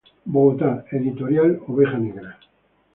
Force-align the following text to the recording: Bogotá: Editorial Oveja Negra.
Bogotá: 0.25 0.83
Editorial 0.91 1.59
Oveja 1.67 1.99
Negra. 1.99 2.35